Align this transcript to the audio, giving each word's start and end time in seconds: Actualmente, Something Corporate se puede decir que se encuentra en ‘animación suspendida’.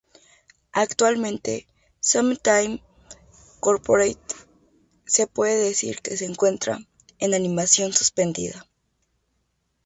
Actualmente, 0.73 1.67
Something 1.99 2.79
Corporate 3.59 4.33
se 5.05 5.27
puede 5.27 5.55
decir 5.63 6.01
que 6.01 6.17
se 6.17 6.25
encuentra 6.25 6.79
en 7.19 7.35
‘animación 7.35 7.93
suspendida’. 7.93 8.67